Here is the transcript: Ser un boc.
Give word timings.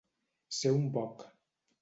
Ser 0.59 0.71
un 0.79 0.89
boc. 0.97 1.23